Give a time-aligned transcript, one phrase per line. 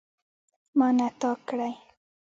[0.77, 1.73] ما نه تا کړی.